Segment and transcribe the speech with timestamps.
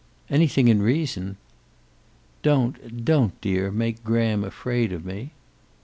[0.31, 1.37] "Anything in reason."
[2.41, 5.29] "Don't, don't, dear, make Graham afraid of me."